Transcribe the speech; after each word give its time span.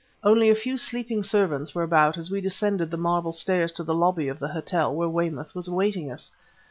Only 0.23 0.49
a 0.49 0.55
few 0.55 0.79
sleeping 0.79 1.21
servants 1.21 1.75
were 1.75 1.83
about 1.83 2.17
as 2.17 2.31
we 2.31 2.41
descended 2.41 2.89
the 2.89 2.97
marble 2.97 3.31
stairs 3.31 3.71
to 3.73 3.83
the 3.83 3.93
lobby 3.93 4.29
of 4.29 4.39
the 4.39 4.47
hotel 4.47 4.91
where 4.95 5.07
Weymouth 5.07 5.53
was 5.53 5.67
awaiting 5.67 6.09
us. 6.11 6.31